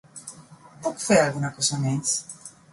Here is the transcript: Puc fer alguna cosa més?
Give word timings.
Puc 0.87 1.03
fer 1.05 1.19
alguna 1.27 1.53
cosa 1.61 1.81
més? 1.87 2.19